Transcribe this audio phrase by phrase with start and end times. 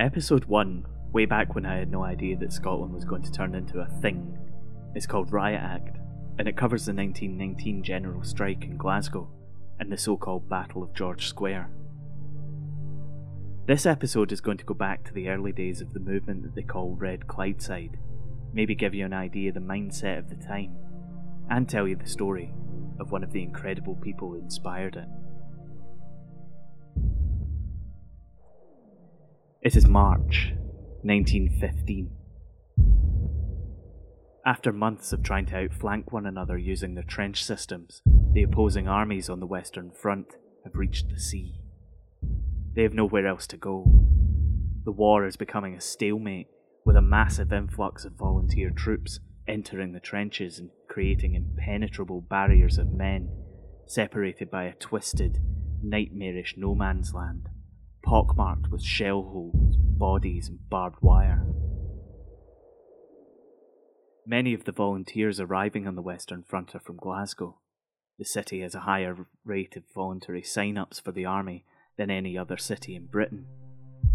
[0.00, 3.54] Episode 1, way back when I had no idea that Scotland was going to turn
[3.54, 4.38] into a thing,
[4.94, 5.98] is called Riot Act,
[6.38, 9.28] and it covers the 1919 general strike in Glasgow
[9.78, 11.68] and the so called Battle of George Square.
[13.66, 16.54] This episode is going to go back to the early days of the movement that
[16.54, 17.96] they call Red Clydeside,
[18.54, 20.74] maybe give you an idea of the mindset of the time,
[21.50, 22.54] and tell you the story
[22.98, 25.08] of one of the incredible people who inspired it.
[29.62, 30.54] It is March
[31.02, 32.10] 1915.
[34.46, 38.00] After months of trying to outflank one another using their trench systems,
[38.32, 40.28] the opposing armies on the Western Front
[40.64, 41.60] have reached the sea.
[42.74, 43.84] They have nowhere else to go.
[44.84, 46.48] The war is becoming a stalemate,
[46.86, 52.94] with a massive influx of volunteer troops entering the trenches and creating impenetrable barriers of
[52.94, 53.28] men,
[53.86, 55.38] separated by a twisted,
[55.82, 57.50] nightmarish no man's land
[58.02, 61.46] pockmarked with shell holes, bodies, and barbed wire.
[64.26, 67.58] Many of the volunteers arriving on the Western Front are from Glasgow.
[68.18, 71.64] The city has a higher rate of voluntary sign ups for the army
[71.96, 73.46] than any other city in Britain.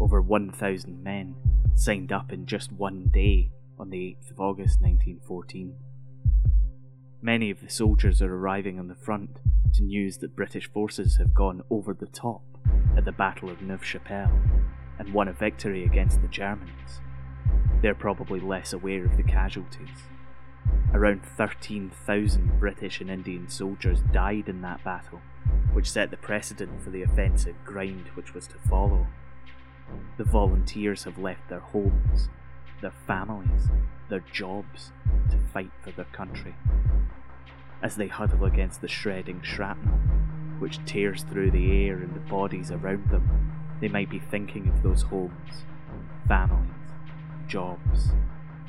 [0.00, 1.36] Over 1,000 men
[1.74, 5.76] signed up in just one day on the 8th of August 1914.
[7.20, 9.38] Many of the soldiers are arriving on the front
[9.74, 12.42] to news that British forces have gone over the top
[12.96, 14.40] at the Battle of Neuve Chapelle
[14.98, 17.00] and won a victory against the Germans.
[17.80, 19.88] They're probably less aware of the casualties.
[20.94, 25.20] Around 13,000 British and Indian soldiers died in that battle,
[25.72, 29.06] which set the precedent for the offensive grind which was to follow.
[30.18, 32.28] The volunteers have left their homes,
[32.80, 33.68] their families,
[34.08, 34.92] their jobs
[35.30, 36.54] to fight for their country.
[37.82, 39.98] As they huddle against the shredding shrapnel,
[40.62, 44.80] which tears through the air and the bodies around them, they might be thinking of
[44.84, 45.64] those homes,
[46.28, 46.70] families,
[47.48, 48.10] jobs.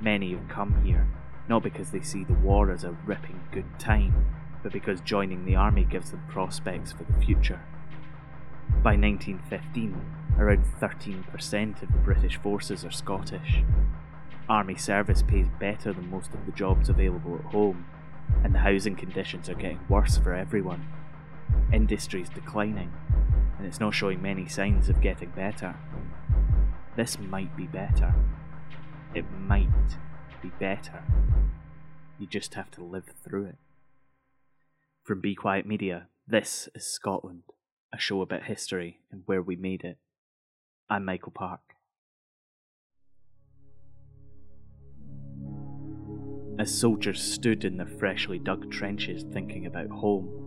[0.00, 1.06] Many have come here,
[1.48, 4.26] not because they see the war as a ripping good time,
[4.64, 7.60] but because joining the army gives them prospects for the future.
[8.82, 9.94] By 1915,
[10.36, 13.62] around 13% of the British forces are Scottish.
[14.48, 17.86] Army service pays better than most of the jobs available at home,
[18.42, 20.84] and the housing conditions are getting worse for everyone
[21.72, 22.92] industry's declining,
[23.58, 25.76] and it's not showing many signs of getting better.
[26.96, 28.14] This might be better.
[29.14, 29.68] It might
[30.42, 31.02] be better.
[32.18, 33.58] You just have to live through it.
[35.02, 37.42] From Be Quiet Media, this is Scotland,
[37.92, 39.98] a show about history and where we made it.
[40.88, 41.60] I'm Michael Park.
[46.58, 50.45] As soldiers stood in their freshly dug trenches thinking about home,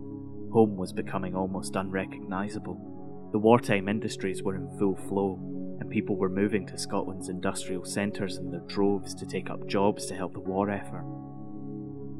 [0.50, 3.28] home was becoming almost unrecognisable.
[3.32, 5.38] The wartime industries were in full flow,
[5.80, 10.06] and people were moving to Scotland's industrial centres in their droves to take up jobs
[10.06, 11.04] to help the war effort.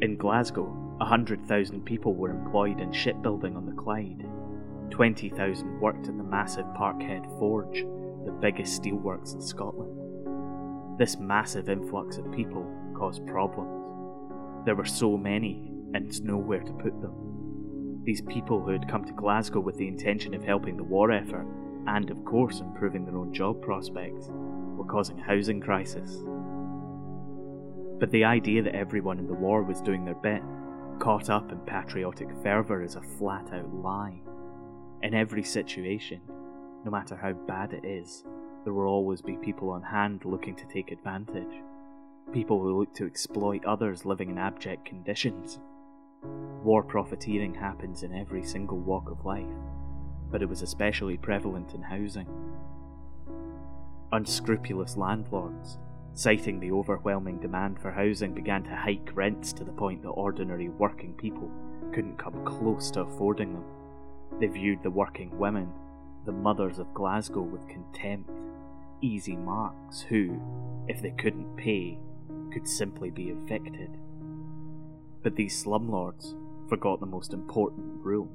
[0.00, 0.64] In Glasgow,
[0.98, 4.24] 100,000 people were employed in shipbuilding on the Clyde.
[4.90, 7.84] 20,000 worked in the massive Parkhead Forge,
[8.24, 10.98] the biggest steelworks in Scotland.
[10.98, 12.66] This massive influx of people
[12.96, 14.64] caused problems.
[14.64, 17.14] There were so many, and nowhere to put them.
[18.04, 21.46] These people who had come to Glasgow with the intention of helping the war effort,
[21.86, 26.16] and of course improving their own job prospects, were causing a housing crisis.
[27.98, 30.42] But the idea that everyone in the war was doing their bit,
[30.98, 34.22] caught up in patriotic fervour, is a flat out lie.
[35.02, 36.22] In every situation,
[36.84, 38.24] no matter how bad it is,
[38.64, 41.62] there will always be people on hand looking to take advantage.
[42.32, 45.58] People who look to exploit others living in abject conditions
[46.22, 49.46] War profiteering happens in every single walk of life,
[50.30, 52.28] but it was especially prevalent in housing.
[54.12, 55.78] Unscrupulous landlords,
[56.14, 60.68] citing the overwhelming demand for housing, began to hike rents to the point that ordinary
[60.68, 61.50] working people
[61.92, 63.64] couldn't come close to affording them.
[64.38, 65.72] They viewed the working women,
[66.26, 68.30] the mothers of Glasgow, with contempt,
[69.00, 70.40] easy marks who,
[70.88, 71.98] if they couldn't pay,
[72.52, 73.96] could simply be evicted.
[75.22, 76.34] But these slumlords
[76.68, 78.30] forgot the most important rule,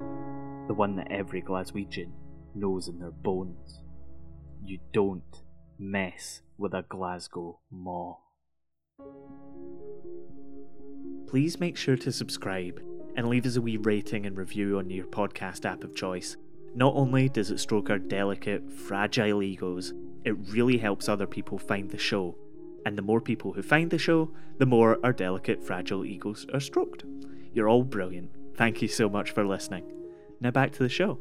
[0.68, 2.12] the one that every Glaswegian
[2.54, 3.82] knows in their bones.
[4.64, 5.44] You don't
[5.80, 8.18] mess with a Glasgow maw.
[11.28, 12.82] Please make sure to subscribe
[13.16, 16.38] and leave us a wee rating and review on your podcast app of choice.
[16.76, 19.94] Not only does it stroke our delicate, fragile egos,
[20.24, 22.36] it really helps other people find the show
[22.86, 26.60] and the more people who find the show, the more our delicate, fragile egos are
[26.60, 27.04] stroked.
[27.52, 28.32] You're all brilliant.
[28.56, 29.92] Thank you so much for listening.
[30.40, 31.20] Now back to the show.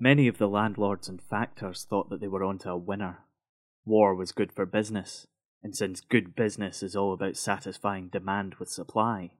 [0.00, 3.20] Many of the landlords and factors thought that they were onto a winner.
[3.84, 5.28] War was good for business,
[5.62, 9.30] and since good business is all about satisfying demand with supply,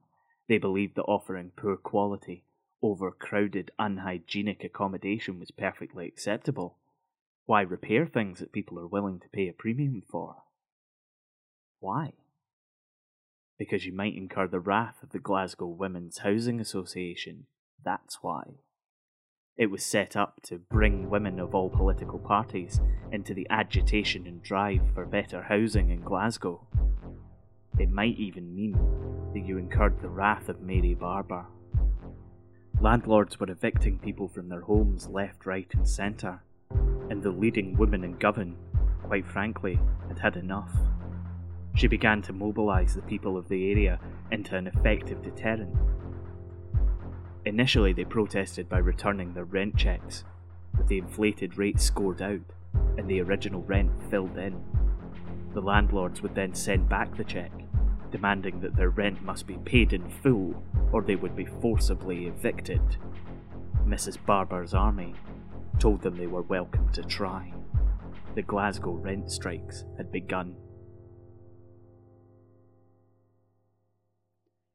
[0.49, 2.45] they believed that offering poor quality,
[2.83, 6.79] overcrowded, unhygienic accommodation was perfectly acceptable.
[7.47, 10.37] Why repair things that people are willing to pay a premium for?
[11.81, 12.13] Why?
[13.59, 17.47] Because you might incur the wrath of the Glasgow Women's Housing Association.
[17.85, 18.43] That's why.
[19.57, 22.81] It was set up to bring women of all political parties
[23.11, 26.67] into the agitation and drive for better housing in Glasgow.
[27.79, 28.79] It might even mean
[29.35, 31.47] that you incurred the wrath of Mary Barbour.
[32.81, 36.41] Landlords were evicting people from their homes left, right, and centre,
[37.11, 38.57] and the leading woman in Govan,
[39.05, 39.79] quite frankly,
[40.09, 40.73] had had enough.
[41.75, 45.77] She began to mobilise the people of the area into an effective deterrent
[47.45, 50.25] Initially, they protested by returning their rent checks,
[50.79, 52.41] with the inflated rates scored out
[52.97, 54.63] and the original rent filled in.
[55.53, 57.51] The landlords would then send back the check,
[58.13, 60.63] demanding that their rent must be paid in full
[60.93, 62.83] or they would be forcibly evicted.
[63.85, 64.25] Mrs.
[64.25, 65.15] Barbour's army
[65.81, 67.53] told them they were welcome to try.
[68.35, 70.55] The Glasgow rent strikes had begun.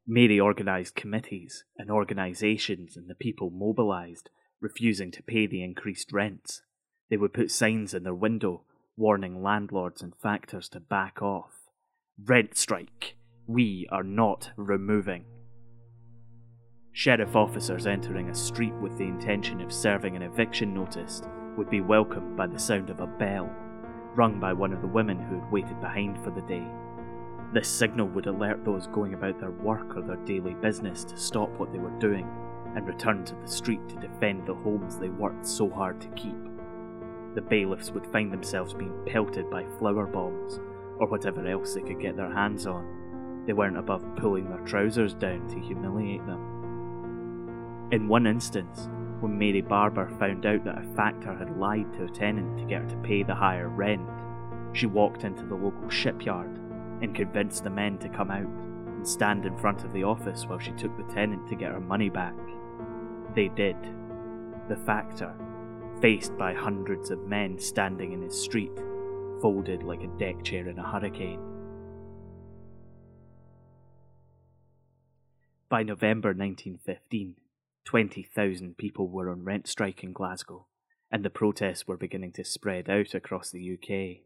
[0.05, 4.29] Mary organised committees and organisations, and the people mobilised,
[4.61, 6.61] refusing to pay the increased rents.
[7.09, 8.63] They would put signs in their window
[8.95, 11.69] warning landlords and factors to back off.
[12.23, 13.16] Rent strike!
[13.49, 15.23] We are not removing.
[16.91, 21.21] Sheriff officers entering a street with the intention of serving an eviction notice
[21.55, 23.49] would be welcomed by the sound of a bell,
[24.15, 26.67] rung by one of the women who had waited behind for the day.
[27.53, 31.49] This signal would alert those going about their work or their daily business to stop
[31.57, 32.29] what they were doing
[32.75, 36.35] and return to the street to defend the homes they worked so hard to keep.
[37.33, 40.59] The bailiffs would find themselves being pelted by flour bombs
[40.99, 42.96] or whatever else they could get their hands on.
[43.47, 47.87] They weren't above pulling their trousers down to humiliate them.
[47.91, 48.89] In one instance,
[49.21, 52.81] when Mary Barbour found out that a factor had lied to a tenant to get
[52.81, 54.07] her to pay the higher rent,
[54.73, 56.59] she walked into the local shipyard
[57.01, 60.59] and convinced the men to come out and stand in front of the office while
[60.59, 62.35] she took the tenant to get her money back.
[63.33, 63.77] They did.
[64.67, 65.33] The factor,
[66.01, 68.77] faced by hundreds of men standing in his street,
[69.41, 71.39] folded like a deck chair in a hurricane.
[75.69, 77.35] By November 1915,
[77.83, 80.65] 20,000 people were on rent strike in Glasgow,
[81.11, 84.23] and the protests were beginning to spread out across the UK.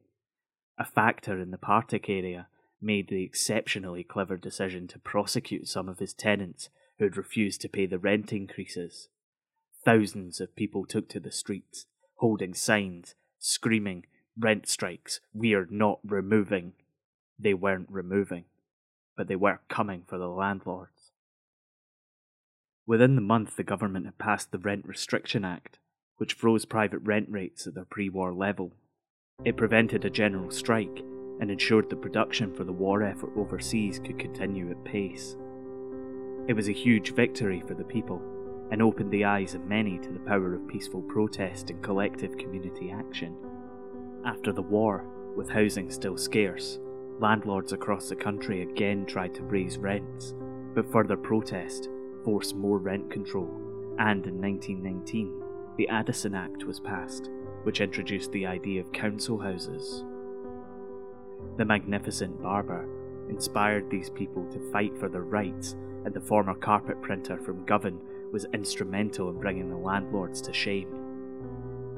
[0.77, 2.47] A factor in the Partick area
[2.79, 7.69] made the exceptionally clever decision to prosecute some of his tenants who had refused to
[7.69, 9.09] pay the rent increases.
[9.83, 11.87] Thousands of people took to the streets,
[12.17, 14.05] holding signs, screaming,
[14.39, 16.73] Rent strikes, we're not removing.
[17.37, 18.45] They weren't removing,
[19.17, 21.00] but they were coming for the landlords.
[22.91, 25.79] Within the month, the government had passed the Rent Restriction Act,
[26.17, 28.73] which froze private rent rates at their pre war level.
[29.45, 31.01] It prevented a general strike
[31.39, 35.37] and ensured the production for the war effort overseas could continue at pace.
[36.49, 38.21] It was a huge victory for the people
[38.71, 42.91] and opened the eyes of many to the power of peaceful protest and collective community
[42.91, 43.37] action.
[44.25, 45.05] After the war,
[45.37, 46.77] with housing still scarce,
[47.21, 50.33] landlords across the country again tried to raise rents,
[50.75, 51.87] but further protest
[52.23, 53.49] forced more rent control,
[53.99, 55.41] and in 1919,
[55.77, 57.29] the Addison Act was passed,
[57.63, 60.03] which introduced the idea of council houses.
[61.57, 62.87] The magnificent Barbour
[63.29, 65.75] inspired these people to fight for their rights,
[66.05, 68.01] and the former carpet printer from Govan
[68.31, 70.87] was instrumental in bringing the landlords to shame.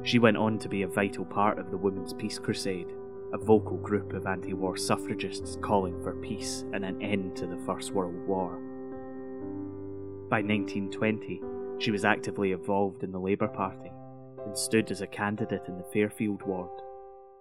[0.03, 2.93] She went on to be a vital part of the Women's Peace Crusade,
[3.31, 7.57] a vocal group of anti war suffragists calling for peace and an end to the
[7.65, 8.59] First World War.
[10.33, 11.43] By 1920,
[11.77, 13.91] she was actively involved in the Labour Party
[14.43, 16.71] and stood as a candidate in the Fairfield ward.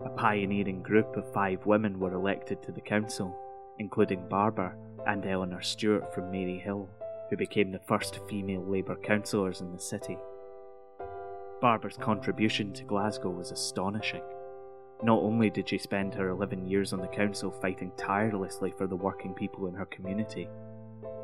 [0.05, 3.35] A pioneering group of five women were elected to the council,
[3.79, 6.87] including Barbour and Eleanor Stewart from Maryhill,
[7.31, 10.19] who became the first female Labour councillors in the city.
[11.63, 14.23] Barbour's contribution to Glasgow was astonishing.
[15.03, 18.97] Not only did she spend her 11 years on the council fighting tirelessly for the
[18.97, 20.47] working people in her community,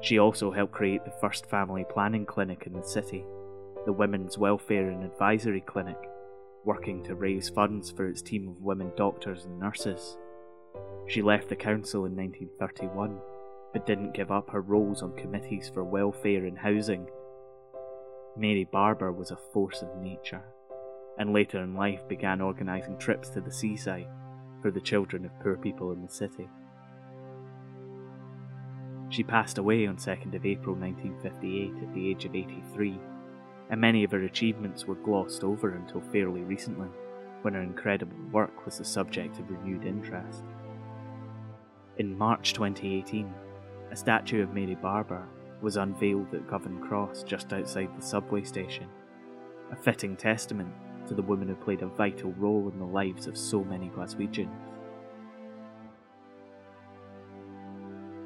[0.01, 3.25] she also helped create the first family planning clinic in the city,
[3.85, 5.99] the Women's Welfare and Advisory Clinic,
[6.65, 10.17] working to raise funds for its team of women doctors and nurses.
[11.07, 13.19] She left the council in 1931,
[13.73, 17.09] but didn't give up her roles on committees for welfare and housing.
[18.37, 20.45] Mary Barbour was a force of nature,
[21.19, 24.07] and later in life began organising trips to the seaside
[24.63, 26.49] for the children of poor people in the city.
[29.19, 33.01] She passed away on 2nd of April 1958 at the age of 83,
[33.69, 36.87] and many of her achievements were glossed over until fairly recently,
[37.43, 40.45] when her incredible work was the subject of renewed interest.
[41.97, 43.29] In March 2018,
[43.91, 45.27] a statue of Mary Barbour
[45.63, 48.87] was unveiled at Govan Cross just outside the subway station,
[49.73, 50.73] a fitting testament
[51.09, 54.55] to the woman who played a vital role in the lives of so many Glaswegians.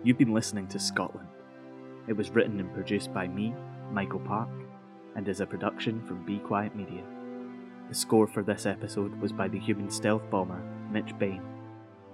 [0.05, 1.29] You've been listening to Scotland.
[2.09, 3.55] It was written and produced by me,
[3.93, 4.49] Michael Park,
[5.15, 7.05] and is a production from Be Quiet Media.
[7.89, 11.41] The score for this episode was by the human stealth bomber, Mitch Bain.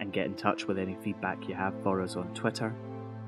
[0.00, 2.74] and get in touch with any feedback you have for us on Twitter,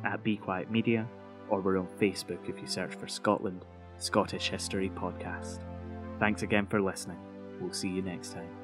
[0.05, 1.07] at Be Quiet Media,
[1.51, 3.65] or we're on Facebook if you search for Scotland
[3.99, 5.61] Scottish History Podcast.
[6.19, 7.19] Thanks again for listening.
[7.61, 8.62] We'll see you next time.